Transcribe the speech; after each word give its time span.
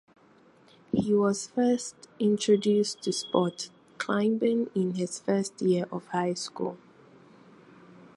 He 0.91 1.13
was 1.13 1.45
first 1.45 2.07
introduced 2.19 3.03
to 3.03 3.13
sport 3.13 3.69
climbing 3.99 4.71
in 4.73 4.95
his 4.95 5.19
first 5.19 5.61
year 5.61 5.85
of 5.91 6.07
high 6.07 6.33
school. 6.33 6.79